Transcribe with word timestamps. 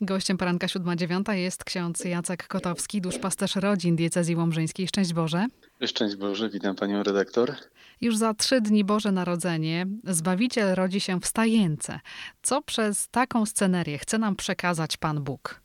Gościem 0.00 0.38
poranka 0.38 0.66
7.9 0.66 1.32
jest 1.32 1.64
ksiądz 1.64 2.04
Jacek 2.04 2.46
Kotowski, 2.46 3.00
duszpasterz 3.00 3.56
rodzin 3.56 3.96
diecezji 3.96 4.36
łomżyńskiej. 4.36 4.88
Szczęść 4.88 5.12
Boże. 5.12 5.46
Szczęść 5.86 6.16
Boże, 6.16 6.50
witam 6.50 6.76
panią 6.76 7.02
redaktor. 7.02 7.54
Już 8.00 8.16
za 8.16 8.34
trzy 8.34 8.60
dni 8.60 8.84
Boże 8.84 9.12
Narodzenie 9.12 9.86
Zbawiciel 10.04 10.74
rodzi 10.74 11.00
się 11.00 11.20
w 11.20 11.26
Stajence. 11.26 12.00
Co 12.42 12.62
przez 12.62 13.08
taką 13.08 13.46
scenerię 13.46 13.98
chce 13.98 14.18
nam 14.18 14.36
przekazać 14.36 14.96
Pan 14.96 15.22
Bóg? 15.22 15.60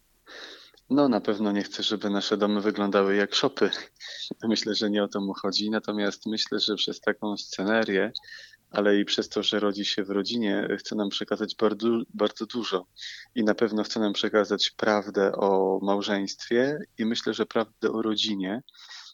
No, 0.89 1.09
na 1.09 1.21
pewno 1.21 1.51
nie 1.51 1.63
chcę, 1.63 1.83
żeby 1.83 2.09
nasze 2.09 2.37
domy 2.37 2.61
wyglądały 2.61 3.15
jak 3.15 3.35
szopy. 3.35 3.69
Myślę, 4.43 4.75
że 4.75 4.89
nie 4.89 5.03
o 5.03 5.07
to 5.07 5.21
mu 5.21 5.33
chodzi. 5.33 5.69
Natomiast 5.69 6.25
myślę, 6.25 6.59
że 6.59 6.75
przez 6.75 6.99
taką 6.99 7.37
scenerię 7.37 8.11
ale 8.69 8.97
i 8.99 9.05
przez 9.05 9.29
to, 9.29 9.43
że 9.43 9.59
rodzi 9.59 9.85
się 9.85 10.03
w 10.03 10.09
rodzinie, 10.09 10.67
chce 10.79 10.95
nam 10.95 11.09
przekazać 11.09 11.55
bardzo, 11.55 11.87
bardzo 12.13 12.45
dużo. 12.45 12.85
I 13.35 13.43
na 13.43 13.55
pewno 13.55 13.83
chce 13.83 13.99
nam 13.99 14.13
przekazać 14.13 14.69
prawdę 14.69 15.31
o 15.31 15.79
małżeństwie 15.81 16.79
i 16.97 17.05
myślę, 17.05 17.33
że 17.33 17.45
prawdę 17.45 17.91
o 17.91 18.01
rodzinie. 18.01 18.61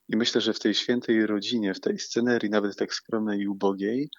I 0.09 0.17
myślę, 0.17 0.41
że 0.41 0.53
w 0.53 0.59
tej 0.59 0.73
świętej 0.73 1.25
rodzinie, 1.25 1.73
w 1.73 1.79
tej 1.79 1.99
scenerii, 1.99 2.49
nawet 2.49 2.75
tak 2.75 2.93
skromnej 2.93 3.39
i 3.39 3.47
ubogiej, 3.47 4.09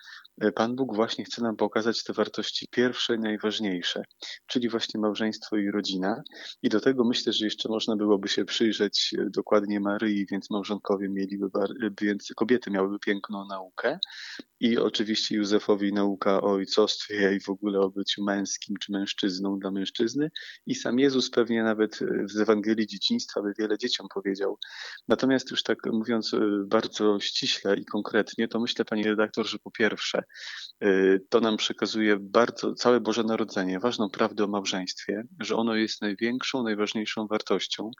E, 0.41 0.53
Pan 0.53 0.77
Bóg 0.77 0.95
właśnie 0.95 1.25
chce 1.25 1.43
nam 1.43 1.57
pokazać 1.57 2.05
te 2.05 2.13
wartości 2.13 2.67
pierwsze, 2.71 3.17
najważniejsze, 3.19 4.03
czyli 4.47 4.69
właśnie 4.69 5.01
małżeństwo 5.01 5.57
i 5.57 5.71
rodzina. 5.71 6.23
I 6.63 6.69
do 6.69 6.81
tego 6.81 7.05
myślę, 7.05 7.33
że 7.33 7.45
jeszcze 7.45 7.69
można 7.69 7.97
byłoby 7.97 8.29
się 8.29 8.45
przyjrzeć 8.45 9.15
e, 9.19 9.31
dokładnie 9.31 9.81
Maryi, 9.81 10.27
więc 10.31 10.51
małżonkowie 10.51 11.09
mieliby, 11.09 11.47
e, 11.47 11.91
więc 12.01 12.29
kobiety 12.37 12.71
miałyby 12.71 12.99
piękną 12.99 13.47
naukę 13.47 13.99
i 14.61 14.79
oczywiście 14.79 15.37
Józefowi 15.37 15.93
nauka 15.93 16.41
o 16.43 16.53
ojcostwie 16.53 17.37
i 17.37 17.41
w 17.41 17.49
ogóle 17.49 17.81
o 17.81 17.91
byciu 17.91 18.25
męskim 18.25 18.77
czy 18.81 18.93
mężczyzną 18.93 19.59
dla 19.59 19.71
mężczyzny. 19.71 20.31
I 20.67 20.75
sam 20.75 20.99
Jezus 20.99 21.31
pewnie 21.31 21.63
nawet 21.63 21.99
z 22.25 22.41
Ewangelii 22.41 22.87
Dzieciństwa 22.87 23.43
by 23.43 23.53
wiele 23.59 23.79
dzieciom 23.79 24.07
powiedział. 24.15 24.59
Natomiast 25.09 25.51
już 25.51 25.63
tak 25.63 25.76
mówiąc 25.93 26.33
bardzo 26.67 27.21
ściśle 27.21 27.77
i 27.77 27.85
konkretnie, 27.85 28.49
to 28.49 28.61
myślę, 28.61 28.85
pani 28.85 29.05
redaktor, 29.05 29.47
że 29.47 29.59
po 29.59 29.71
pierwsze, 29.71 30.23
Y, 30.85 31.21
to 31.29 31.41
nam 31.41 31.57
przekazuje 31.57 32.17
bardzo 32.21 32.75
całe 32.75 33.01
Boże 33.01 33.25
Narodzenie, 33.25 33.81
ważną 33.81 34.11
prawdę 34.11 34.45
o 34.45 34.47
małżeństwie, 34.47 35.23
że 35.41 35.57
ono 35.57 35.75
jest 35.75 36.03
największą, 36.03 36.63
najważniejszą 36.63 37.27
wartością 37.27 37.91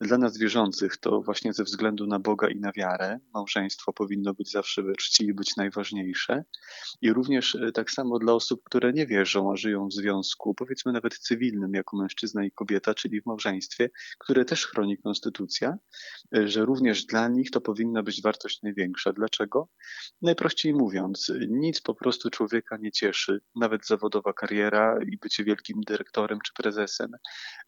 dla 0.00 0.18
nas 0.18 0.38
wierzących. 0.38 0.96
To 0.96 1.22
właśnie 1.22 1.52
ze 1.52 1.64
względu 1.64 2.06
na 2.06 2.18
Boga 2.18 2.48
i 2.48 2.60
na 2.60 2.72
wiarę 2.72 3.18
małżeństwo 3.34 3.92
powinno 3.92 4.34
być 4.34 4.50
zawsze 4.50 4.82
we 4.82 4.92
czci 4.92 5.24
i 5.26 5.34
być 5.34 5.56
najważniejsze. 5.56 6.44
I 7.00 7.12
również 7.12 7.54
y, 7.54 7.72
tak 7.74 7.90
samo 7.90 8.18
dla 8.18 8.32
osób, 8.32 8.60
które 8.64 8.92
nie 8.92 9.06
wierzą, 9.06 9.52
a 9.52 9.56
żyją 9.56 9.88
w 9.88 9.92
związku, 9.92 10.54
powiedzmy 10.54 10.92
nawet 10.92 11.18
cywilnym, 11.18 11.74
jako 11.74 11.96
mężczyzna 11.96 12.44
i 12.44 12.50
kobieta, 12.50 12.94
czyli 12.94 13.20
w 13.20 13.26
małżeństwie, 13.26 13.90
które 14.18 14.44
też 14.44 14.66
chroni 14.66 14.98
konstytucja, 14.98 15.74
y, 16.36 16.48
że 16.48 16.64
również 16.64 17.04
dla 17.04 17.21
nich 17.28 17.50
to 17.50 17.60
powinna 17.60 18.02
być 18.02 18.22
wartość 18.22 18.62
największa. 18.62 19.12
Dlaczego? 19.12 19.68
Najprościej 20.22 20.74
mówiąc, 20.74 21.32
nic 21.48 21.80
po 21.80 21.94
prostu 21.94 22.30
człowieka 22.30 22.76
nie 22.76 22.92
cieszy, 22.92 23.40
nawet 23.54 23.86
zawodowa 23.86 24.32
kariera 24.32 24.98
i 25.06 25.18
bycie 25.18 25.44
wielkim 25.44 25.80
dyrektorem 25.86 26.38
czy 26.44 26.52
prezesem. 26.52 27.10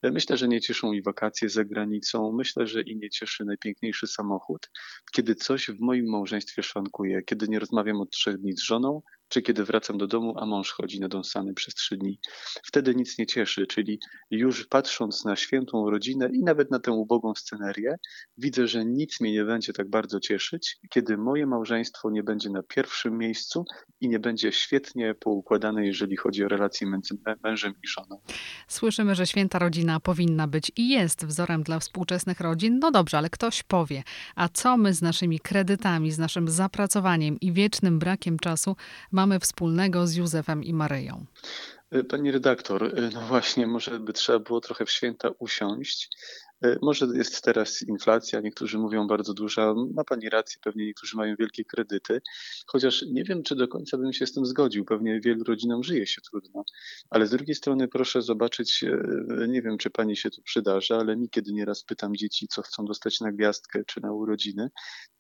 Myślę, 0.02 0.36
że 0.36 0.48
nie 0.48 0.60
cieszą 0.60 0.92
i 0.92 1.02
wakacje 1.02 1.48
za 1.48 1.64
granicą, 1.64 2.32
myślę, 2.32 2.66
że 2.66 2.82
i 2.82 2.96
nie 2.96 3.10
cieszy 3.10 3.44
najpiękniejszy 3.44 4.06
samochód, 4.06 4.70
kiedy 5.12 5.34
coś 5.34 5.66
w 5.66 5.80
moim 5.80 6.10
małżeństwie 6.10 6.62
szwankuje, 6.62 7.22
kiedy 7.22 7.48
nie 7.48 7.58
rozmawiam 7.58 8.00
od 8.00 8.10
trzech 8.10 8.38
dni 8.38 8.52
z 8.52 8.62
żoną, 8.62 9.02
czy 9.28 9.42
kiedy 9.42 9.64
wracam 9.64 9.98
do 9.98 10.06
domu, 10.06 10.34
a 10.38 10.46
mąż 10.46 10.70
chodzi 10.70 11.00
nadąsany 11.00 11.54
przez 11.54 11.74
trzy 11.74 11.96
dni. 11.96 12.18
Wtedy 12.64 12.94
nic 12.94 13.18
nie 13.18 13.26
cieszy, 13.26 13.66
czyli 13.66 13.98
już 14.30 14.66
patrząc 14.66 15.24
na 15.24 15.36
świętą 15.36 15.90
rodzinę 15.90 16.28
i 16.32 16.42
nawet 16.42 16.70
na 16.70 16.78
tę 16.78 16.92
ubogą 16.92 17.34
scenerię, 17.34 17.96
widzę, 18.38 18.68
że 18.68 18.84
nic 18.84 19.20
mnie 19.20 19.32
nie 19.32 19.44
będzie 19.44 19.72
tak 19.72 19.90
bardzo 19.90 20.20
cieszyć, 20.20 20.76
kiedy 20.90 21.16
moje 21.16 21.46
małżeństwo 21.46 22.10
nie 22.10 22.22
będzie 22.22 22.50
na 22.50 22.62
pierwszym 22.62 23.18
miejscu 23.18 23.64
i 24.00 24.08
nie 24.08 24.18
będzie 24.18 24.52
świetnie 24.52 25.14
poukładane, 25.14 25.86
jeżeli 25.86 26.16
chodzi 26.16 26.44
o 26.44 26.48
relacje 26.48 26.90
między 26.90 27.14
mężem 27.44 27.72
i 27.84 27.88
żoną. 27.88 28.20
Słyszymy, 28.68 29.14
że 29.14 29.26
święta 29.26 29.58
rodzina 29.58 30.00
powinna 30.00 30.48
być 30.48 30.72
i 30.76 30.88
jest 30.88 31.26
wzorem 31.26 31.62
dla 31.62 31.78
współczesnych 31.78 32.40
rodzin. 32.40 32.78
No 32.78 32.90
dobrze, 32.90 33.18
ale 33.18 33.30
ktoś 33.30 33.62
powie, 33.62 34.02
a 34.34 34.48
co 34.48 34.76
my 34.76 34.94
z 34.94 35.02
naszymi 35.02 35.40
kredytami, 35.40 36.12
z 36.12 36.18
naszym 36.18 36.48
zapracowaniem 36.48 37.40
i 37.40 37.52
wiecznym 37.52 37.98
brakiem 37.98 38.38
czasu 38.38 38.76
mamy 39.14 39.40
wspólnego 39.40 40.06
z 40.06 40.14
Józefem 40.14 40.64
i 40.64 40.74
Maryją? 40.74 41.26
Pani 42.08 42.30
redaktor, 42.32 42.94
no 43.14 43.20
właśnie, 43.20 43.66
może 43.66 44.00
by 44.00 44.12
trzeba 44.12 44.38
było 44.38 44.60
trochę 44.60 44.86
w 44.86 44.90
święta 44.90 45.28
usiąść 45.38 46.10
może 46.82 47.06
jest 47.14 47.42
teraz 47.42 47.82
inflacja, 47.82 48.40
niektórzy 48.40 48.78
mówią 48.78 49.06
bardzo 49.06 49.34
duża, 49.34 49.74
ma 49.94 50.04
Pani 50.04 50.28
rację, 50.28 50.60
pewnie 50.64 50.86
niektórzy 50.86 51.16
mają 51.16 51.36
wielkie 51.38 51.64
kredyty, 51.64 52.20
chociaż 52.66 53.02
nie 53.02 53.24
wiem, 53.24 53.42
czy 53.42 53.56
do 53.56 53.68
końca 53.68 53.98
bym 53.98 54.12
się 54.12 54.26
z 54.26 54.32
tym 54.32 54.46
zgodził. 54.46 54.84
Pewnie 54.84 55.20
wielu 55.20 55.44
rodzinom 55.44 55.82
żyje 55.82 56.06
się 56.06 56.20
trudno, 56.20 56.64
ale 57.10 57.26
z 57.26 57.30
drugiej 57.30 57.54
strony 57.54 57.88
proszę 57.88 58.22
zobaczyć, 58.22 58.84
e, 58.84 59.48
nie 59.48 59.62
wiem, 59.62 59.78
czy 59.78 59.90
Pani 59.90 60.16
się 60.16 60.30
tu 60.30 60.42
przydarza, 60.42 60.96
ale 60.96 61.16
mi 61.16 61.30
kiedy 61.30 61.52
nieraz 61.52 61.84
pytam 61.84 62.16
dzieci, 62.16 62.48
co 62.48 62.62
chcą 62.62 62.84
dostać 62.84 63.20
na 63.20 63.32
gwiazdkę 63.32 63.84
czy 63.86 64.00
na 64.00 64.12
urodziny, 64.12 64.70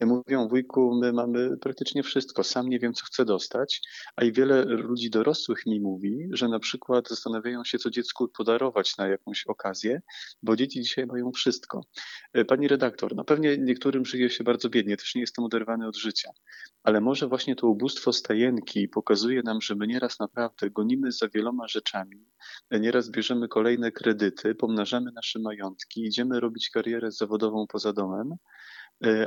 mówią, 0.00 0.48
wujku, 0.48 0.98
my 1.00 1.12
mamy 1.12 1.56
praktycznie 1.56 2.02
wszystko, 2.02 2.44
sam 2.44 2.68
nie 2.68 2.78
wiem, 2.78 2.94
co 2.94 3.06
chcę 3.06 3.24
dostać, 3.24 3.80
a 4.16 4.24
i 4.24 4.32
wiele 4.32 4.64
ludzi 4.64 5.10
dorosłych 5.10 5.66
mi 5.66 5.80
mówi, 5.80 6.28
że 6.32 6.48
na 6.48 6.58
przykład 6.58 7.08
zastanawiają 7.08 7.64
się, 7.64 7.78
co 7.78 7.90
dziecku 7.90 8.28
podarować 8.28 8.96
na 8.96 9.08
jakąś 9.08 9.46
okazję, 9.46 10.02
bo 10.42 10.56
dzieci 10.56 10.80
dzisiaj 10.80 11.06
mają 11.06 11.23
wszystko. 11.32 11.80
E, 12.32 12.44
pani 12.44 12.68
redaktor, 12.68 13.16
no 13.16 13.24
pewnie 13.24 13.58
niektórym 13.58 14.04
żyje 14.04 14.30
się 14.30 14.44
bardzo 14.44 14.70
biednie, 14.70 14.96
też 14.96 15.14
nie 15.14 15.20
jestem 15.20 15.44
oderwany 15.44 15.88
od 15.88 15.96
życia, 15.96 16.30
ale 16.82 17.00
może 17.00 17.28
właśnie 17.28 17.56
to 17.56 17.66
ubóstwo 17.66 18.12
stajenki 18.12 18.88
pokazuje 18.88 19.42
nam, 19.42 19.60
że 19.60 19.74
my 19.74 19.86
nieraz 19.86 20.18
naprawdę 20.18 20.70
gonimy 20.70 21.12
za 21.12 21.28
wieloma 21.28 21.68
rzeczami, 21.68 22.26
e, 22.70 22.80
nieraz 22.80 23.10
bierzemy 23.10 23.48
kolejne 23.48 23.92
kredyty, 23.92 24.54
pomnażamy 24.54 25.12
nasze 25.12 25.38
majątki, 25.38 26.04
idziemy 26.04 26.40
robić 26.40 26.70
karierę 26.70 27.12
zawodową 27.12 27.66
poza 27.66 27.92
domem, 27.92 28.34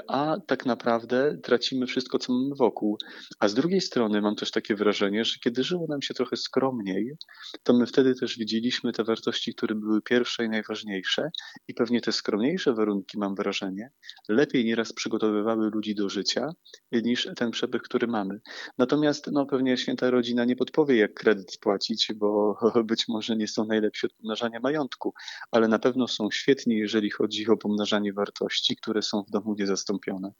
a 0.07 0.37
tak 0.47 0.65
naprawdę 0.65 1.37
tracimy 1.43 1.87
wszystko, 1.87 2.19
co 2.19 2.33
mamy 2.33 2.55
wokół. 2.55 2.97
A 3.39 3.47
z 3.47 3.53
drugiej 3.53 3.81
strony 3.81 4.21
mam 4.21 4.35
też 4.35 4.51
takie 4.51 4.75
wrażenie, 4.75 5.25
że 5.25 5.39
kiedy 5.43 5.63
żyło 5.63 5.85
nam 5.89 6.01
się 6.01 6.13
trochę 6.13 6.37
skromniej, 6.37 7.17
to 7.63 7.73
my 7.73 7.85
wtedy 7.85 8.15
też 8.15 8.37
widzieliśmy 8.37 8.91
te 8.91 9.03
wartości, 9.03 9.55
które 9.55 9.75
były 9.75 10.01
pierwsze 10.01 10.45
i 10.45 10.49
najważniejsze, 10.49 11.29
i 11.67 11.73
pewnie 11.73 12.01
te 12.01 12.11
skromniejsze 12.11 12.73
warunki, 12.73 13.17
mam 13.17 13.35
wrażenie, 13.35 13.91
lepiej 14.29 14.65
nieraz 14.65 14.93
przygotowywały 14.93 15.69
ludzi 15.69 15.95
do 15.95 16.09
życia 16.09 16.49
niż 16.91 17.29
ten 17.35 17.51
przepych, 17.51 17.81
który 17.81 18.07
mamy. 18.07 18.39
Natomiast 18.77 19.27
no, 19.31 19.45
pewnie 19.45 19.77
święta 19.77 20.09
rodzina 20.09 20.45
nie 20.45 20.55
podpowie, 20.55 20.95
jak 20.95 21.13
kredyt 21.13 21.51
spłacić, 21.51 22.11
bo 22.15 22.59
być 22.85 23.07
może 23.07 23.35
nie 23.35 23.47
są 23.47 23.65
najlepsi 23.65 24.05
od 24.05 24.13
pomnażania 24.13 24.59
majątku, 24.59 25.13
ale 25.51 25.67
na 25.67 25.79
pewno 25.79 26.07
są 26.07 26.31
świetni, 26.31 26.75
jeżeli 26.75 27.09
chodzi 27.09 27.47
o 27.47 27.57
pomnażanie 27.57 28.13
wartości, 28.13 28.75
które 28.75 29.01
są 29.01 29.23
w 29.23 29.31
domu 29.31 29.55
niezastąpione. 29.57 30.31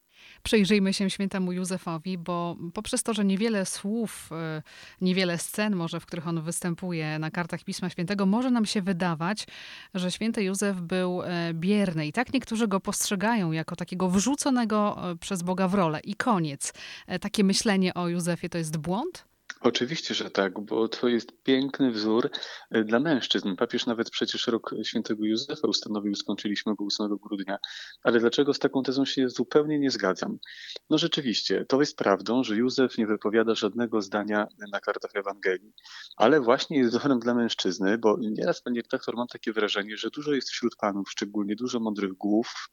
Przyjrzyjmy 0.44 0.94
się 0.94 1.10
świętemu 1.10 1.52
Józefowi, 1.52 2.18
bo 2.18 2.58
poprzez 2.74 3.04
to, 3.04 3.14
że 3.14 3.26
niewiele 3.26 3.66
słów, 3.66 4.30
e, 4.32 4.62
niewiele 5.02 5.38
scen 5.38 5.76
może, 5.76 6.00
w 6.00 6.06
których 6.06 6.28
on 6.28 6.42
występuje 6.42 7.20
na 7.20 7.32
kartach 7.32 7.64
Pisma 7.64 7.90
Świętego, 7.90 8.26
może 8.26 8.52
nam 8.52 8.66
się 8.66 8.82
wydawać, 8.82 9.48
że 9.94 10.12
święty 10.12 10.44
Józef 10.44 10.82
był 10.82 11.22
e, 11.22 11.54
bierny 11.54 12.08
i 12.08 12.14
tak 12.14 12.34
niektórzy 12.34 12.68
go 12.68 12.80
postrzegają 12.80 13.52
jako 13.52 13.76
takiego 13.76 14.10
wrzuconego 14.10 15.12
e, 15.12 15.16
przez 15.16 15.44
Boga 15.44 15.68
w 15.68 15.74
rolę 15.74 16.00
i 16.00 16.16
koniec. 16.16 16.74
Takie 17.22 17.44
myślenie 17.44 17.94
o 17.94 18.08
Józefie 18.08 18.50
to 18.50 18.58
jest 18.58 18.78
błąd? 18.78 19.27
Oczywiście, 19.62 20.14
że 20.14 20.32
tak, 20.32 20.60
bo 20.60 20.88
to 20.88 21.08
jest 21.08 21.44
piękny 21.44 21.92
wzór 21.92 22.30
e, 22.72 22.84
dla 22.84 23.00
mężczyzn. 23.00 23.56
Papież 23.56 23.86
nawet 23.86 24.10
przecież 24.10 24.48
rok 24.48 24.76
świętego 24.84 25.26
Józefa 25.26 25.68
ustanowił, 25.68 26.16
skończyliśmy 26.16 26.76
go 26.76 26.86
8 26.86 27.18
grudnia. 27.18 27.58
Ale 28.04 28.20
dlaczego 28.20 28.54
z 28.54 28.60
taką 28.60 28.84
tezą 28.84 29.06
się 29.06 29.30
zupełnie 29.30 29.80
nie 29.80 29.92
zgadzam? 29.92 30.38
No 30.90 30.98
rzeczywiście, 30.98 31.66
to 31.66 31.80
jest 31.80 31.98
prawdą, 31.98 32.44
że 32.44 32.56
Józef 32.56 32.98
nie 32.98 33.08
wypowiada 33.08 33.56
żadnego 33.56 34.02
zdania 34.02 34.48
na 34.72 34.80
kartach 34.80 35.12
Ewangelii, 35.16 35.74
ale 36.18 36.42
właśnie 36.42 36.78
jest 36.78 36.90
wzorem 36.90 37.20
dla 37.20 37.34
mężczyzny, 37.34 37.98
bo 37.98 38.18
nieraz, 38.20 38.62
panie 38.62 38.82
redaktor, 38.82 39.16
mam 39.16 39.28
takie 39.28 39.54
wrażenie, 39.54 39.98
że 39.98 40.10
dużo 40.10 40.34
jest 40.34 40.50
wśród 40.50 40.76
panów, 40.76 41.12
szczególnie 41.12 41.56
dużo 41.56 41.80
mądrych 41.80 42.14
głów, 42.14 42.70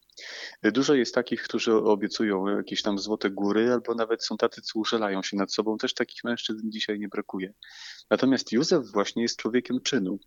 Dużo 0.63 0.95
jest 0.95 1.15
takich, 1.15 1.43
którzy 1.43 1.75
obiecują 1.75 2.47
jakieś 2.47 2.83
tam 2.83 2.99
złote 2.99 3.31
góry, 3.31 3.73
albo 3.73 3.95
nawet 3.95 4.25
są 4.25 4.37
tacy, 4.37 4.63
co 4.63 4.79
użelają 4.79 5.23
się 5.23 5.37
nad 5.37 5.53
sobą. 5.53 5.77
Też 5.77 5.95
takich 5.95 6.25
mężczyzn 6.25 6.71
dzisiaj 6.75 6.99
nie 6.99 7.09
brakuje. 7.09 7.53
Natomiast 8.11 8.53
Józef 8.53 8.93
właśnie 8.93 9.23
jest 9.23 9.37
człowiekiem 9.37 9.81
czynu. 9.81 10.19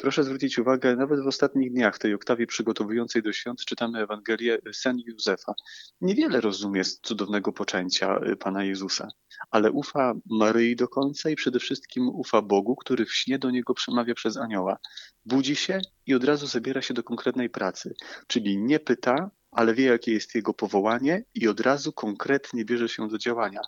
Proszę 0.00 0.24
zwrócić 0.24 0.58
uwagę, 0.58 0.96
nawet 0.96 1.24
w 1.24 1.26
ostatnich 1.26 1.72
dniach, 1.72 1.96
w 1.96 1.98
tej 1.98 2.14
oktawie 2.14 2.46
przygotowującej 2.46 3.22
do 3.22 3.32
świąt, 3.32 3.64
czytamy 3.64 3.98
Ewangelię 3.98 4.58
sen 4.72 4.98
Józefa. 5.06 5.54
Niewiele 6.00 6.40
rozumie 6.40 6.84
z 6.84 7.00
cudownego 7.00 7.52
poczęcia 7.52 8.20
Pana 8.38 8.64
Jezusa, 8.64 9.08
ale 9.50 9.70
ufa 9.70 10.14
Maryi 10.30 10.76
do 10.76 10.88
końca 10.88 11.30
i 11.30 11.36
przede 11.36 11.58
wszystkim 11.58 12.08
ufa 12.08 12.42
Bogu, 12.42 12.76
który 12.76 13.06
w 13.06 13.14
śnie 13.14 13.38
do 13.38 13.50
niego 13.50 13.74
przemawia 13.74 14.14
przez 14.14 14.36
anioła. 14.36 14.78
Budzi 15.24 15.56
się 15.56 15.80
i 16.06 16.14
od 16.14 16.24
razu 16.24 16.46
zabiera 16.46 16.82
się 16.82 16.94
do 16.94 17.02
konkretnej 17.02 17.50
pracy, 17.50 17.94
czyli 18.26 18.58
nie 18.58 18.80
pyta, 18.80 19.30
ale 19.50 19.74
wie, 19.74 19.84
jakie 19.84 20.12
jest 20.12 20.34
jego 20.34 20.54
powołanie 20.54 21.24
i 21.34 21.48
od 21.48 21.60
razu 21.60 21.92
konkretnie 21.92 22.64
bierze 22.64 22.88
się 22.88 23.08
do 23.08 23.18
działania. 23.18 23.60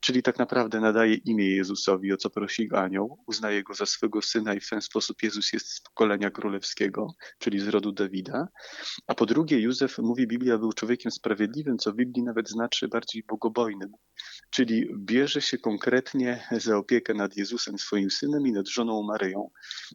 Czyli 0.00 0.22
tak 0.22 0.38
naprawdę 0.38 0.80
nadaje 0.80 1.14
imię 1.14 1.56
Jezusowi, 1.56 2.12
o 2.12 2.16
co 2.16 2.30
prosi 2.30 2.68
anioł, 2.74 3.18
uznaje 3.26 3.62
go 3.62 3.74
za 3.74 3.86
swego 3.86 4.22
syna 4.22 4.54
i 4.54 4.60
w 4.60 4.68
ten 4.68 4.82
sposób 4.82 5.22
Jezus 5.22 5.52
jest 5.52 5.66
z 5.66 5.80
pokolenia 5.80 6.30
królewskiego, 6.30 7.14
czyli 7.38 7.60
z 7.60 7.68
rodu 7.68 7.92
Dawida. 7.92 8.48
A 9.06 9.14
po 9.14 9.26
drugie, 9.26 9.60
Józef, 9.60 9.98
mówi 9.98 10.26
Biblia, 10.26 10.58
był 10.58 10.72
człowiekiem 10.72 11.12
sprawiedliwym, 11.12 11.78
co 11.78 11.92
w 11.92 11.96
Biblii 11.96 12.22
nawet 12.22 12.48
znaczy 12.48 12.88
bardziej 12.88 13.22
bogobojnym. 13.22 13.92
Czyli 14.58 14.88
bierze 14.96 15.42
się 15.42 15.58
konkretnie 15.58 16.48
za 16.52 16.76
opiekę 16.76 17.14
nad 17.14 17.36
Jezusem, 17.36 17.78
swoim 17.78 18.10
synem 18.10 18.46
i 18.46 18.52
nad 18.52 18.68
żoną 18.68 19.02
Maryją. 19.02 19.50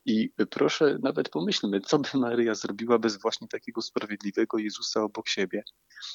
I 0.06 0.30
proszę, 0.50 0.98
nawet 1.02 1.30
pomyślmy, 1.30 1.82
co 1.82 2.00
by 2.00 2.10
Maryja 2.14 2.56
zrobiła 2.56 3.00
bez 3.00 3.22
właśnie 3.22 3.48
takiego 3.48 3.82
sprawiedliwego 3.82 4.58
Jezusa 4.58 5.04
obok 5.04 5.30
siebie. 5.30 5.64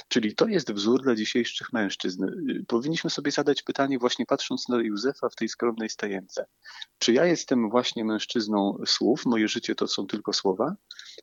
Czyli 0.09 0.35
to 0.35 0.47
jest 0.47 0.73
wzór 0.73 1.03
dla 1.03 1.15
dzisiejszych 1.15 1.73
mężczyzn. 1.73 2.27
Powinniśmy 2.69 3.11
sobie 3.11 3.31
zadać 3.31 3.63
pytanie, 3.63 3.99
właśnie 3.99 4.27
patrząc 4.27 4.69
na 4.69 4.83
Józefa 4.83 5.29
w 5.29 5.35
tej 5.35 5.49
skromnej 5.49 5.89
stajence. 5.89 6.47
Czy 6.99 7.13
ja 7.13 7.25
jestem 7.27 7.71
właśnie 7.71 8.05
mężczyzną 8.05 8.79
słów, 8.87 9.27
moje 9.27 9.49
życie 9.49 9.75
to 9.75 9.87
są 9.87 10.07
tylko 10.07 10.33
słowa, 10.33 10.75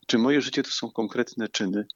czy 0.08 0.18
moje 0.18 0.42
życie 0.42 0.64
to 0.64 0.72
są 0.72 0.92
konkretne 0.92 1.50
czyny? 1.50 1.88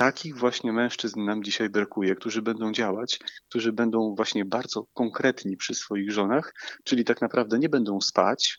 Takich 0.00 0.36
właśnie 0.36 0.72
mężczyzn 0.72 1.24
nam 1.24 1.44
dzisiaj 1.44 1.70
brakuje, 1.70 2.14
którzy 2.14 2.42
będą 2.42 2.72
działać, 2.72 3.18
którzy 3.48 3.72
będą 3.72 4.14
właśnie 4.14 4.44
bardzo 4.44 4.86
konkretni 4.94 5.56
przy 5.56 5.74
swoich 5.74 6.12
żonach, 6.12 6.54
czyli 6.84 7.04
tak 7.04 7.20
naprawdę 7.20 7.58
nie 7.58 7.68
będą 7.68 8.00
spać, 8.00 8.58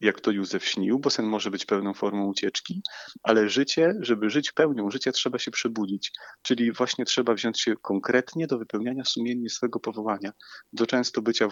jak 0.00 0.20
to 0.20 0.30
Józef 0.30 0.64
śnił, 0.64 0.98
bo 0.98 1.10
sen 1.10 1.26
może 1.26 1.50
być 1.50 1.66
pełną 1.66 1.94
formą 1.94 2.26
ucieczki, 2.26 2.82
ale 3.22 3.48
życie, 3.48 3.94
żeby 4.00 4.30
żyć 4.30 4.52
pełnią 4.52 4.90
życia, 4.90 5.12
trzeba 5.12 5.38
się 5.38 5.50
przebudzić. 5.50 6.12
Czyli 6.42 6.72
właśnie 6.72 7.04
trzeba 7.04 7.34
wziąć 7.34 7.60
się 7.60 7.74
konkretnie 7.82 8.46
do 8.46 8.58
wypełniania 8.58 9.04
sumiennie 9.04 9.50
swego 9.50 9.80
powołania, 9.80 10.32
do 10.72 10.86
często 10.86 11.22
bycia 11.22 11.48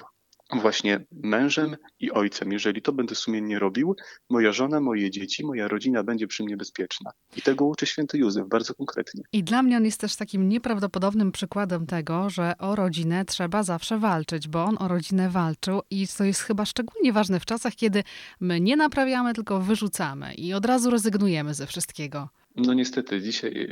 właśnie 0.53 1.05
mężem 1.13 1.77
i 2.01 2.11
ojcem. 2.11 2.53
Jeżeli 2.53 2.83
to 2.83 2.93
będę 2.93 3.15
sumiennie 3.15 3.59
robił, 3.59 3.97
moja 4.31 4.53
żona, 4.53 4.81
moje 4.81 5.11
dzieci, 5.11 5.47
moja 5.47 5.69
rodzina 5.69 6.03
będzie 6.03 6.27
przy 6.27 6.45
mnie 6.45 6.57
bezpieczna. 6.57 7.11
I 7.37 7.43
tego 7.43 7.65
uczy 7.65 7.87
święty 7.87 8.19
Józef 8.19 8.49
bardzo 8.49 8.75
konkretnie. 8.75 9.23
I 9.33 9.45
dla 9.45 9.63
mnie 9.63 9.77
on 9.77 9.85
jest 9.85 10.01
też 10.01 10.17
takim 10.17 10.49
nieprawdopodobnym 10.49 11.33
przykładem 11.33 11.87
tego, 11.87 12.31
że 12.31 12.59
o 12.59 12.77
rodzinę 12.77 13.25
trzeba 13.25 13.63
zawsze 13.63 13.99
walczyć, 13.99 14.49
bo 14.49 14.65
on 14.65 14.77
o 14.79 14.89
rodzinę 14.89 15.31
walczył 15.31 15.81
i 15.91 16.07
to 16.19 16.25
jest 16.25 16.41
chyba 16.41 16.65
szczególnie 16.65 17.13
ważne 17.13 17.41
w 17.41 17.45
czasach, 17.45 17.75
kiedy 17.75 18.03
my 18.41 18.61
nie 18.61 18.77
naprawiamy, 18.77 19.35
tylko 19.35 19.61
wyrzucamy 19.61 20.35
i 20.35 20.53
od 20.53 20.67
razu 20.67 20.91
rezygnujemy 20.91 21.55
ze 21.55 21.67
wszystkiego. 21.67 22.29
No 22.57 22.75
niestety, 22.75 23.21
dzisiaj, 23.21 23.69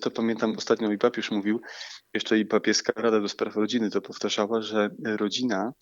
to 0.00 0.10
pamiętam 0.10 0.54
ostatnio 0.56 0.92
i 0.92 0.98
papież 0.98 1.30
mówił, 1.30 1.60
jeszcze 2.14 2.38
i 2.38 2.46
papieska 2.46 2.92
Rada 2.96 3.20
do 3.20 3.28
Spraw 3.28 3.56
Rodziny 3.56 3.90
to 3.90 4.00
powtarzała, 4.00 4.62
że 4.62 4.90
rodzina 5.04 5.72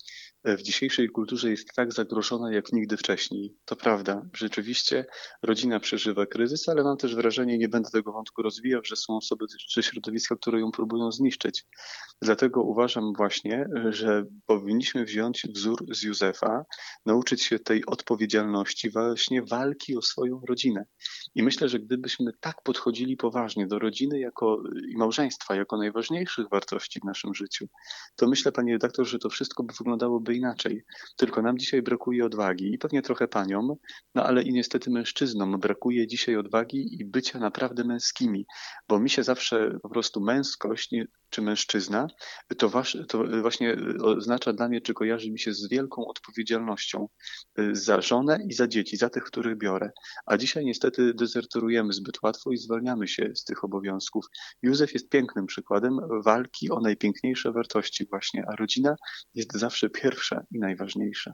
w 0.45 0.61
dzisiejszej 0.61 1.09
kulturze 1.09 1.49
jest 1.49 1.67
tak 1.75 1.93
zagrożona 1.93 2.53
jak 2.53 2.73
nigdy 2.73 2.97
wcześniej. 2.97 3.55
To 3.65 3.75
prawda, 3.75 4.21
rzeczywiście 4.33 5.05
rodzina 5.43 5.79
przeżywa 5.79 6.25
kryzys, 6.25 6.69
ale 6.69 6.83
mam 6.83 6.97
też 6.97 7.15
wrażenie, 7.15 7.57
nie 7.57 7.69
będę 7.69 7.89
tego 7.89 8.11
wątku 8.11 8.41
rozwijał, 8.41 8.81
że 8.83 8.95
są 8.95 9.17
osoby 9.17 9.45
czy 9.69 9.83
środowiska, 9.83 10.35
które 10.35 10.59
ją 10.59 10.71
próbują 10.71 11.11
zniszczyć. 11.11 11.65
Dlatego 12.21 12.63
uważam 12.63 13.13
właśnie, 13.17 13.65
że 13.89 14.25
powinniśmy 14.45 15.05
wziąć 15.05 15.47
wzór 15.55 15.85
z 15.95 16.03
Józefa, 16.03 16.65
nauczyć 17.05 17.43
się 17.43 17.59
tej 17.59 17.85
odpowiedzialności, 17.85 18.89
właśnie 18.89 19.41
walki 19.41 19.97
o 19.97 20.01
swoją 20.01 20.41
rodzinę. 20.49 20.85
I 21.35 21.43
myślę, 21.43 21.69
że 21.69 21.79
gdybyśmy 21.79 22.22
tak 22.39 22.61
podchodzili 22.61 23.17
poważnie 23.17 23.67
do 23.67 23.79
rodziny 23.79 24.19
jako, 24.19 24.63
i 24.89 24.97
małżeństwa 24.97 25.55
jako 25.55 25.77
najważniejszych 25.77 26.49
wartości 26.49 26.99
w 26.99 27.03
naszym 27.03 27.33
życiu, 27.33 27.67
to 28.15 28.27
myślę, 28.27 28.51
panie 28.51 28.73
redaktor, 28.73 29.07
że 29.07 29.19
to 29.19 29.29
wszystko 29.29 29.63
by 29.63 29.73
wyglądałoby 29.77 30.35
inaczej. 30.35 30.83
Tylko 31.15 31.41
nam 31.41 31.57
dzisiaj 31.57 31.81
brakuje 31.81 32.25
odwagi 32.25 32.73
i 32.73 32.77
pewnie 32.77 33.01
trochę 33.01 33.27
paniom, 33.27 33.73
no 34.15 34.23
ale 34.23 34.43
i 34.43 34.53
niestety 34.53 34.89
mężczyznom 34.89 35.59
brakuje 35.59 36.07
dzisiaj 36.07 36.35
odwagi 36.35 37.01
i 37.01 37.05
bycia 37.05 37.39
naprawdę 37.39 37.83
męskimi, 37.83 38.45
bo 38.89 38.99
mi 38.99 39.09
się 39.09 39.23
zawsze 39.23 39.79
po 39.81 39.89
prostu 39.89 40.21
męskość 40.21 40.91
czy 41.33 41.41
mężczyzna, 41.41 42.07
to, 42.57 42.71
to 43.07 43.23
właśnie 43.41 43.75
oznacza 44.01 44.53
dla 44.53 44.69
mnie, 44.69 44.81
czy 44.81 44.93
kojarzy 44.93 45.31
mi 45.31 45.39
się 45.39 45.53
z 45.53 45.69
wielką 45.69 46.05
odpowiedzialnością 46.05 47.07
y, 47.59 47.75
za 47.75 48.01
żonę 48.01 48.39
i 48.49 48.53
za 48.53 48.67
dzieci, 48.67 48.97
za 48.97 49.09
tych, 49.09 49.23
których 49.23 49.57
biorę. 49.57 49.91
A 50.25 50.37
dzisiaj 50.37 50.65
niestety 50.65 51.13
dezerterujemy 51.13 51.93
zbyt 51.93 52.23
łatwo 52.23 52.51
i 52.51 52.57
zwalniamy 52.57 53.07
się 53.07 53.31
z 53.35 53.43
tych 53.43 53.63
obowiązków. 53.63 54.25
Józef 54.61 54.93
jest 54.93 55.09
pięknym 55.09 55.45
przykładem 55.45 55.99
walki 56.25 56.71
o 56.71 56.79
najpiękniejsze 56.79 57.51
wartości 57.51 58.05
właśnie, 58.09 58.43
a 58.47 58.55
rodzina 58.55 58.95
jest 59.35 59.53
zawsze 59.53 59.89
pierwsza 59.89 60.43
i 60.51 60.59
najważniejsza. 60.59 61.33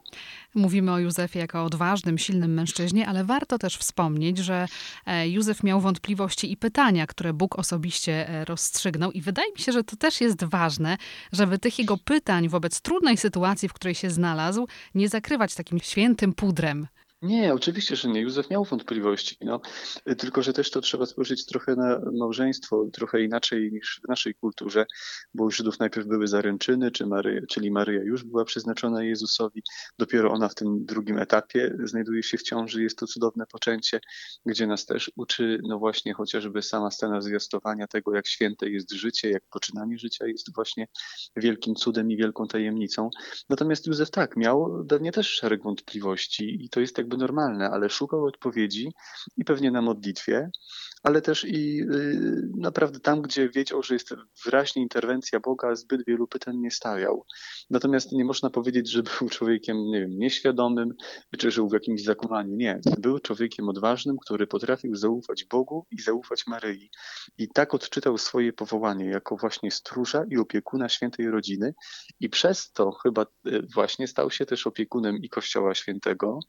Mówimy 0.56 0.92
o 0.92 1.00
Józefie 1.00 1.40
jako 1.40 1.64
odważnym, 1.64 2.18
silnym 2.18 2.54
mężczyźnie, 2.54 3.08
ale 3.08 3.24
warto 3.24 3.58
też 3.58 3.78
wspomnieć, 3.78 4.38
że 4.38 4.66
e, 5.06 5.30
Józef 5.30 5.64
miał 5.64 5.82
wątpliwości 5.82 6.52
i 6.52 6.58
pytania, 6.58 7.08
które 7.08 7.34
Bóg 7.34 7.60
osobiście 7.60 8.30
e, 8.30 8.46
rozstrzygnął 8.46 9.12
i 9.12 9.22
wydaje 9.22 9.52
mi 9.52 9.60
się, 9.60 9.72
że 9.72 9.84
to 9.90 9.96
też 9.96 10.22
jest 10.22 10.44
ważne, 10.44 10.98
żeby 11.32 11.60
tych 11.60 11.80
jego 11.80 11.98
pytań 11.98 12.50
wobec 12.50 12.82
trudnej 12.82 13.18
sytuacji, 13.18 13.70
w 13.70 13.74
której 13.74 13.96
się 13.96 14.10
znalazł, 14.10 14.68
nie 14.96 15.10
zakrywać 15.10 15.56
takim 15.56 15.80
świętym 15.80 16.34
pudrem. 16.34 16.88
Nie, 17.22 17.54
oczywiście, 17.54 17.96
że 17.96 18.10
nie. 18.10 18.22
Józef 18.22 18.50
miał 18.50 18.64
wątpliwości, 18.64 19.38
no, 19.42 19.62
tylko 20.18 20.44
że 20.44 20.54
też 20.54 20.72
to 20.72 20.82
trzeba 20.82 21.06
spojrzeć 21.06 21.46
trochę 21.46 21.76
na 21.76 22.02
małżeństwo, 22.20 22.88
trochę 22.94 23.24
inaczej 23.24 23.72
niż 23.72 24.02
w 24.06 24.08
naszej 24.08 24.36
kulturze, 24.36 24.86
bo 25.34 25.44
u 25.44 25.52
Żydów 25.52 25.80
najpierw 25.80 26.08
były 26.08 26.28
zaręczyny, 26.28 26.92
czy 26.92 27.06
Maryja, 27.06 27.42
czyli 27.50 27.72
Maryja 27.72 28.04
już 28.04 28.24
była 28.24 28.46
przeznaczona 28.46 29.04
Jezusowi, 29.04 29.64
dopiero 29.98 30.32
ona 30.32 30.50
w 30.50 30.56
tym 30.56 30.86
drugim 30.86 31.18
etapie 31.18 31.76
znajduje 31.84 32.24
się 32.24 32.38
w 32.38 32.44
ciąży, 32.44 32.84
jest 32.84 32.98
to 32.98 33.08
cudowne 33.08 33.46
poczęcie, 33.52 34.00
gdzie 34.46 34.68
nas 34.68 34.86
też 34.86 35.12
uczy, 35.16 35.60
no 35.64 35.80
właśnie 35.80 36.14
chociażby 36.14 36.62
sama 36.62 36.92
scena 36.92 37.22
zwiastowania 37.22 37.88
tego, 37.88 38.16
jak 38.16 38.28
święte 38.28 38.70
jest 38.70 38.92
życie, 38.92 39.30
jak 39.30 39.44
poczynanie 39.52 39.98
życia 39.98 40.28
jest 40.28 40.56
właśnie 40.56 40.88
wielkim 41.36 41.76
cudem 41.76 42.12
i 42.12 42.18
wielką 42.18 42.48
tajemnicą. 42.48 43.10
Natomiast 43.50 43.88
Józef 43.88 44.12
tak, 44.12 44.38
miał 44.38 44.86
pewnie 44.90 45.12
też 45.12 45.28
szereg 45.28 45.64
wątpliwości 45.64 46.66
i 46.66 46.70
to 46.70 46.80
jest 46.80 46.98
jak 46.98 47.09
jakby 47.10 47.18
normalne, 47.18 47.70
ale 47.70 47.90
szukał 47.90 48.26
odpowiedzi 48.26 48.94
i 49.38 49.46
pewnie 49.46 49.72
na 49.72 49.82
modlitwie, 49.82 50.50
ale 51.04 51.22
też 51.22 51.46
i 51.46 51.82
y, 51.82 52.50
naprawdę 52.58 53.00
tam, 53.00 53.22
gdzie 53.22 53.50
wiedział, 53.50 53.84
że 53.84 53.94
jest 53.94 54.10
wyraźnie 54.46 54.82
interwencja 54.82 55.40
Boga, 55.40 55.76
zbyt 55.76 56.06
wielu 56.08 56.28
pytań 56.28 56.58
nie 56.58 56.72
stawiał. 56.72 57.26
Natomiast 57.70 58.12
nie 58.12 58.26
można 58.26 58.50
powiedzieć, 58.50 58.92
że 58.92 59.04
był 59.20 59.30
człowiekiem, 59.30 59.78
nie 59.78 60.00
wiem, 60.00 60.18
nieświadomym, 60.18 60.94
czy 61.38 61.52
żył 61.52 61.70
w 61.70 61.74
jakimś 61.74 62.04
zakłamaniu. 62.04 62.56
Nie, 62.56 62.80
był 62.98 63.20
człowiekiem 63.20 63.70
odważnym, 63.70 64.18
który 64.18 64.48
potrafił 64.48 64.96
zaufać 64.96 65.46
Bogu 65.46 65.86
i 65.92 66.02
zaufać 66.02 66.48
Maryi. 66.48 66.90
I 67.38 67.48
tak 67.48 67.74
odczytał 67.74 68.18
swoje 68.18 68.54
powołanie 68.54 69.06
jako 69.06 69.38
właśnie 69.38 69.72
stróża 69.72 70.24
i 70.32 70.38
opiekuna 70.38 70.90
świętej 70.90 71.30
rodziny 71.30 71.74
i 72.20 72.30
przez 72.30 72.72
to 72.72 72.92
chyba 72.92 73.26
y, 73.48 73.68
właśnie 73.74 74.08
stał 74.08 74.32
się 74.32 74.46
też 74.46 74.68
opiekunem 74.68 75.18
i 75.18 75.30
Kościoła 75.30 75.76
Świętego. 75.76 76.40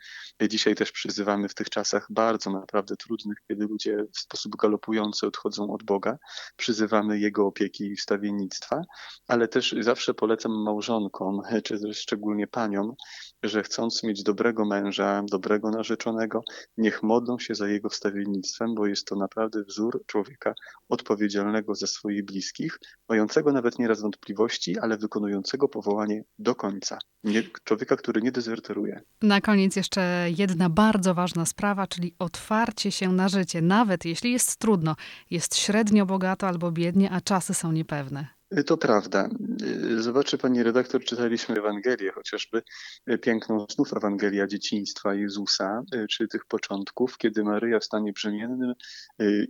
Dzisiaj 0.48 0.74
też 0.74 0.92
przyzywamy 0.92 1.48
w 1.48 1.54
tych 1.54 1.70
czasach 1.70 2.06
bardzo 2.10 2.50
naprawdę 2.50 2.96
trudnych, 2.96 3.38
kiedy 3.48 3.64
ludzie 3.64 4.04
w 4.14 4.18
sposób 4.18 4.39
sposób 4.40 4.56
galopujący 4.56 5.26
odchodzą 5.26 5.72
od 5.72 5.82
Boga. 5.82 6.18
Przyzywamy 6.56 7.18
Jego 7.18 7.46
opieki 7.46 7.84
i 7.84 7.96
wstawiennictwa, 7.96 8.82
ale 9.28 9.48
też 9.48 9.74
zawsze 9.80 10.14
polecam 10.14 10.52
małżonkom, 10.62 11.40
czy 11.64 11.94
szczególnie 11.94 12.46
paniom, 12.46 12.94
że 13.42 13.62
chcąc 13.62 14.02
mieć 14.02 14.22
dobrego 14.22 14.64
męża, 14.64 15.22
dobrego 15.30 15.70
narzeczonego, 15.70 16.40
niech 16.76 17.02
modlą 17.02 17.38
się 17.38 17.54
za 17.54 17.68
jego 17.68 17.88
wstawiennictwem, 17.88 18.74
bo 18.74 18.86
jest 18.86 19.06
to 19.06 19.16
naprawdę 19.16 19.64
wzór 19.64 20.02
człowieka 20.06 20.54
odpowiedzialnego 20.88 21.74
za 21.74 21.86
swoich 21.86 22.24
bliskich, 22.24 22.78
mającego 23.08 23.52
nawet 23.52 23.78
nieraz 23.78 24.00
wątpliwości, 24.00 24.78
ale 24.78 24.98
wykonującego 24.98 25.68
powołanie 25.68 26.24
do 26.38 26.54
końca. 26.54 26.98
Nie, 27.24 27.42
człowieka, 27.64 27.96
który 27.96 28.22
nie 28.22 28.32
dezerteruje. 28.32 29.00
Na 29.22 29.40
koniec 29.40 29.76
jeszcze 29.76 30.26
jedna 30.38 30.70
bardzo 30.70 31.14
ważna 31.14 31.46
sprawa, 31.46 31.86
czyli 31.86 32.14
otwarcie 32.18 32.92
się 32.92 33.12
na 33.12 33.28
życie, 33.28 33.62
nawet 33.62 34.04
jeśli 34.04 34.32
jest 34.32 34.56
trudno, 34.56 34.96
jest 35.30 35.56
średnio 35.56 36.06
bogato 36.06 36.48
albo 36.48 36.72
biednie, 36.72 37.10
a 37.10 37.20
czasy 37.20 37.54
są 37.54 37.72
niepewne. 37.72 38.39
To 38.66 38.76
prawda. 38.76 39.28
Zobaczy 39.98 40.38
pani 40.38 40.62
redaktor, 40.62 41.04
czytaliśmy 41.04 41.56
Ewangelię, 41.58 42.12
chociażby 42.12 42.62
piękną 43.22 43.66
znów 43.70 43.92
Ewangelia 43.96 44.46
dzieciństwa 44.46 45.14
Jezusa, 45.14 45.82
czy 46.10 46.28
tych 46.28 46.46
początków, 46.46 47.18
kiedy 47.18 47.44
Maryja 47.44 47.80
w 47.80 47.84
stanie 47.84 48.12
brzemiennym 48.12 48.74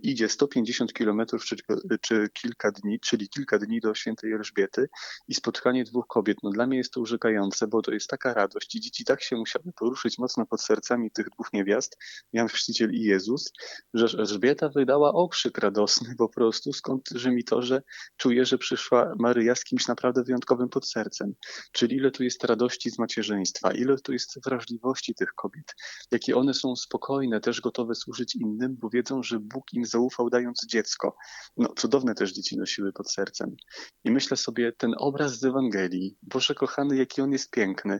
idzie 0.03 0.29
150 0.29 0.93
kilometrów 0.93 1.45
czy, 1.45 1.55
czy 2.01 2.29
kilka 2.33 2.71
dni, 2.71 2.99
czyli 2.99 3.29
kilka 3.29 3.59
dni 3.59 3.79
do 3.79 3.95
świętej 3.95 4.33
Elżbiety 4.33 4.89
i 5.27 5.33
spotkanie 5.33 5.83
dwóch 5.83 6.07
kobiet. 6.07 6.37
No 6.43 6.49
dla 6.49 6.67
mnie 6.67 6.77
jest 6.77 6.93
to 6.93 7.01
urzekające, 7.01 7.67
bo 7.67 7.81
to 7.81 7.91
jest 7.91 8.07
taka 8.07 8.33
radość 8.33 8.75
i 8.75 8.79
dzieci 8.79 9.05
tak 9.05 9.23
się 9.23 9.35
musiały 9.35 9.65
poruszyć 9.75 10.17
mocno 10.17 10.45
pod 10.45 10.61
sercami 10.61 11.11
tych 11.11 11.29
dwóch 11.29 11.53
niewiast, 11.53 11.97
Jan 12.33 12.47
Chrzciciel 12.47 12.93
i 12.93 13.01
Jezus, 13.01 13.51
że 13.93 14.17
Elżbieta 14.19 14.69
wydała 14.69 15.13
okrzyk 15.13 15.57
radosny 15.57 16.15
po 16.17 16.29
prostu, 16.29 16.73
skąd, 16.73 17.09
że 17.15 17.31
mi 17.31 17.43
to, 17.43 17.61
że 17.61 17.81
czuje, 18.17 18.45
że 18.45 18.57
przyszła 18.91 19.15
Maryja 19.19 19.55
z 19.55 19.63
kimś 19.63 19.87
naprawdę 19.87 20.23
wyjątkowym 20.23 20.69
pod 20.69 20.89
sercem. 20.89 21.33
Czyli 21.71 21.95
ile 21.95 22.11
tu 22.11 22.23
jest 22.23 22.43
radości 22.43 22.91
z 22.91 22.99
macierzyństwa, 22.99 23.71
ile 23.71 23.97
tu 23.97 24.13
jest 24.13 24.39
wrażliwości 24.45 25.15
tych 25.15 25.33
kobiet, 25.35 25.75
jakie 26.11 26.35
one 26.35 26.53
są 26.53 26.75
spokojne, 26.75 27.39
też 27.39 27.61
gotowe 27.61 27.95
służyć 27.95 28.35
innym, 28.35 28.75
bo 28.79 28.89
wiedzą, 28.89 29.23
że 29.23 29.39
Bóg 29.39 29.73
im 29.73 29.85
zaufał 29.85 30.29
dając 30.29 30.65
dziecko. 30.65 31.15
No, 31.57 31.73
cudowne 31.77 32.15
też 32.15 32.33
dzieci 32.33 32.57
nosiły 32.57 32.93
pod 32.93 33.11
sercem. 33.11 33.55
I 34.03 34.11
myślę 34.11 34.37
sobie, 34.37 34.71
ten 34.71 34.93
obraz 34.97 35.39
z 35.39 35.43
Ewangelii, 35.43 36.17
Boże 36.21 36.55
kochany, 36.55 36.97
jaki 36.97 37.21
on 37.21 37.31
jest 37.31 37.51
piękny, 37.51 37.99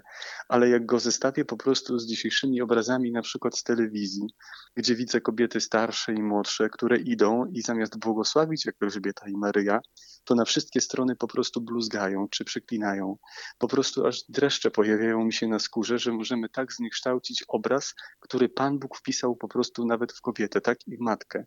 ale 0.49 0.69
jak 0.69 0.85
go 0.85 0.99
zestawię 0.99 1.45
po 1.45 1.57
prostu 1.57 1.99
z 1.99 2.07
dzisiejszymi 2.07 2.61
obrazami, 2.61 3.11
na 3.11 3.21
przykład 3.21 3.57
z 3.57 3.63
telewizji, 3.63 4.27
gdzie 4.75 4.95
widzę 4.95 5.21
kobiety 5.21 5.61
starsze 5.61 6.13
i 6.13 6.23
młodsze, 6.23 6.69
które 6.69 6.97
idą 6.97 7.45
i 7.45 7.61
zamiast 7.61 7.99
błogosławić 7.99 8.65
jak 8.65 8.75
Elżbieta 8.81 9.27
i 9.27 9.37
Maryja, 9.37 9.79
to 10.23 10.35
na 10.35 10.45
wszystkie 10.45 10.81
strony 10.81 11.15
po 11.15 11.27
prostu 11.27 11.61
bluzgają 11.61 12.27
czy 12.29 12.45
przyklinają. 12.45 13.17
Po 13.57 13.67
prostu 13.67 14.07
aż 14.07 14.23
dreszcze 14.29 14.71
pojawiają 14.71 15.25
mi 15.25 15.33
się 15.33 15.47
na 15.47 15.59
skórze, 15.59 15.99
że 15.99 16.11
możemy 16.11 16.49
tak 16.49 16.73
zniekształcić 16.73 17.43
obraz, 17.47 17.93
który 18.19 18.49
Pan 18.49 18.79
Bóg 18.79 18.97
wpisał 18.97 19.35
po 19.35 19.47
prostu 19.47 19.85
nawet 19.85 20.13
w 20.13 20.21
kobietę, 20.21 20.61
tak 20.61 20.87
i 20.87 20.97
w 20.97 20.99
matkę. 20.99 21.45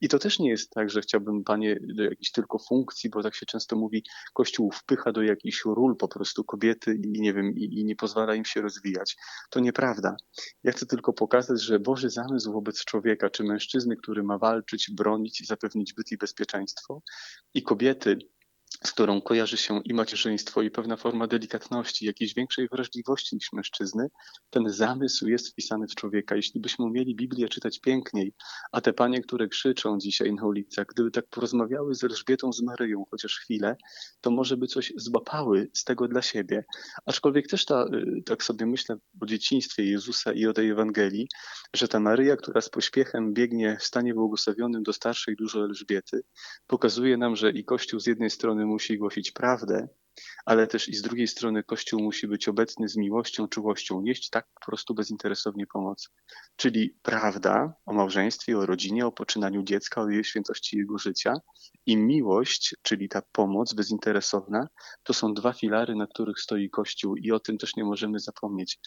I 0.00 0.08
to 0.08 0.18
też 0.18 0.38
nie 0.38 0.50
jest 0.50 0.70
tak, 0.70 0.90
że 0.90 1.00
chciałbym 1.00 1.44
Panie 1.44 1.76
do 1.80 2.02
jakichś 2.02 2.30
tylko 2.30 2.58
funkcji, 2.58 3.10
bo 3.10 3.22
tak 3.22 3.34
się 3.34 3.46
często 3.46 3.76
mówi, 3.76 4.04
Kościół 4.34 4.72
wpycha 4.72 5.12
do 5.12 5.22
jakichś 5.22 5.64
ról 5.64 5.96
po 5.96 6.08
prostu 6.08 6.44
kobiety 6.44 6.94
i 6.94 7.20
nie 7.20 7.34
wiem, 7.34 7.54
i, 7.56 7.80
i 7.80 7.84
nie 7.84 7.96
pozwala 7.96 8.34
im 8.34 8.44
się 8.44 8.62
rozwijać. 8.62 9.16
To 9.50 9.60
nieprawda. 9.60 10.16
Ja 10.64 10.72
chcę 10.72 10.86
tylko 10.86 11.12
pokazać, 11.12 11.62
że 11.62 11.78
Boży 11.78 12.10
zamysł 12.10 12.52
wobec 12.52 12.84
człowieka, 12.84 13.30
czy 13.30 13.44
mężczyzny, 13.44 13.96
który 13.96 14.22
ma 14.22 14.38
walczyć, 14.38 14.90
bronić, 14.90 15.46
zapewnić 15.46 15.94
byt 15.94 16.12
i 16.12 16.16
bezpieczeństwo, 16.16 17.02
i 17.54 17.62
kobiety, 17.62 18.13
z 18.86 18.92
którą 18.92 19.20
kojarzy 19.20 19.56
się 19.56 19.80
i 19.84 19.94
macierzyństwo, 19.94 20.62
i 20.62 20.70
pewna 20.70 20.96
forma 20.96 21.26
delikatności, 21.26 22.06
jakiejś 22.06 22.34
większej 22.34 22.68
wrażliwości 22.68 23.36
niż 23.36 23.52
mężczyzny, 23.52 24.08
ten 24.50 24.68
zamysł 24.68 25.28
jest 25.28 25.48
wpisany 25.48 25.86
w 25.86 25.94
człowieka. 25.94 26.36
Jeśli 26.36 26.60
byśmy 26.60 26.84
umieli 26.84 27.16
Biblię 27.16 27.48
czytać 27.48 27.80
piękniej, 27.80 28.34
a 28.72 28.80
te 28.80 28.92
panie, 28.92 29.20
które 29.20 29.48
krzyczą 29.48 29.98
dzisiaj 29.98 30.34
na 30.34 30.46
ulicach, 30.46 30.86
gdyby 30.86 31.10
tak 31.10 31.26
porozmawiały 31.30 31.94
z 31.94 32.04
Elżbietą, 32.04 32.52
z 32.52 32.62
Maryją 32.62 33.04
chociaż 33.10 33.38
chwilę, 33.38 33.76
to 34.20 34.30
może 34.30 34.56
by 34.56 34.66
coś 34.66 34.92
złapały 34.96 35.70
z 35.72 35.84
tego 35.84 36.08
dla 36.08 36.22
siebie. 36.22 36.64
Aczkolwiek 37.06 37.46
też 37.46 37.64
ta, 37.64 37.84
y, 37.84 38.22
tak 38.22 38.42
sobie 38.42 38.66
myślę 38.66 38.96
o 39.20 39.26
dzieciństwie 39.26 39.84
Jezusa 39.84 40.32
i 40.32 40.46
o 40.46 40.52
tej 40.52 40.70
Ewangelii, 40.70 41.28
że 41.74 41.88
ta 41.88 42.00
Maryja, 42.00 42.36
która 42.36 42.60
z 42.60 42.68
pośpiechem 42.70 43.34
biegnie 43.34 43.76
w 43.80 43.84
stanie 43.84 44.14
błogosławionym 44.14 44.82
do 44.82 44.92
starszej 44.92 45.36
dużo 45.36 45.64
Elżbiety, 45.64 46.20
pokazuje 46.66 47.16
nam, 47.16 47.36
że 47.36 47.50
i 47.50 47.64
Kościół 47.64 48.00
z 48.00 48.06
jednej 48.06 48.30
strony 48.30 48.66
musi 48.74 48.98
głosić 48.98 49.32
prawdę, 49.32 49.88
ale 50.44 50.66
też 50.66 50.88
i 50.88 50.94
z 50.94 51.02
drugiej 51.02 51.28
strony 51.28 51.62
Kościół 51.62 52.02
musi 52.02 52.28
być 52.28 52.48
obecny 52.48 52.88
z 52.88 52.96
miłością, 52.96 53.48
czułością, 53.48 54.00
nieść 54.02 54.30
tak 54.30 54.46
po 54.54 54.66
prostu 54.66 54.94
bezinteresownie 54.94 55.66
pomoc. 55.66 56.10
Czyli 56.56 56.96
prawda 57.02 57.74
o 57.86 57.92
małżeństwie, 57.92 58.58
o 58.58 58.66
rodzinie, 58.66 59.06
o 59.06 59.12
poczynaniu 59.12 59.62
dziecka, 59.62 60.02
o 60.02 60.08
jej 60.08 60.24
świętości 60.24 60.78
jego 60.78 60.98
życia 60.98 61.34
i 61.86 61.96
miłość, 61.96 62.74
czyli 62.82 63.08
ta 63.08 63.22
pomoc 63.32 63.74
bezinteresowna, 63.74 64.68
to 65.02 65.14
są 65.14 65.34
dwa 65.34 65.52
filary, 65.52 65.94
na 65.94 66.06
których 66.06 66.40
stoi 66.40 66.70
Kościół 66.70 67.16
i 67.16 67.32
o 67.32 67.40
tym 67.40 67.58
też 67.58 67.76
nie 67.76 67.84
możemy 67.84 68.18
zapomnieć. 68.18 68.78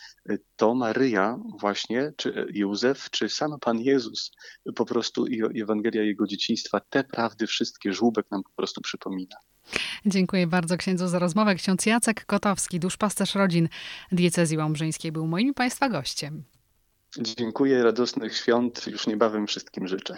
To 0.56 0.75
Maryja 0.75 1.39
właśnie, 1.60 2.13
czy 2.17 2.48
Józef, 2.53 3.10
czy 3.10 3.29
sam 3.29 3.60
Pan 3.62 3.79
Jezus, 3.79 4.32
po 4.75 4.86
prostu 4.86 5.27
i 5.27 5.62
Ewangelia 5.62 6.03
jego 6.03 6.27
dzieciństwa, 6.27 6.79
te 6.89 7.03
prawdy 7.03 7.48
wszystkie 7.48 7.94
żłóbek 7.94 8.32
nam 8.32 8.44
po 8.44 8.51
prostu 8.56 8.82
przypomina. 8.82 9.36
Dziękuję 10.05 10.47
bardzo 10.47 10.77
księdzu 10.77 11.07
za 11.07 11.19
rozmowę. 11.19 11.55
Ksiądz 11.55 11.86
Jacek 11.86 12.25
Kotowski, 12.25 12.79
duszpasterz 12.79 13.36
rodzin 13.36 13.69
diecezji 14.12 14.57
łomżyńskiej, 14.57 15.12
był 15.12 15.27
moim 15.27 15.53
Państwa 15.53 15.89
gościem. 15.89 16.43
Dziękuję, 17.19 17.83
radosnych 17.83 18.38
świąt. 18.38 18.88
Już 18.88 19.07
niebawem 19.07 19.47
wszystkim 19.47 19.88
życzę. 19.88 20.17